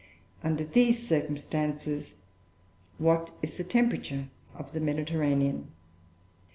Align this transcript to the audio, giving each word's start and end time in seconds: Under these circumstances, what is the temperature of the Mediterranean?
Under 0.43 0.63
these 0.65 1.07
circumstances, 1.07 2.15
what 2.97 3.29
is 3.43 3.57
the 3.57 3.63
temperature 3.63 4.29
of 4.55 4.71
the 4.71 4.79
Mediterranean? 4.79 5.67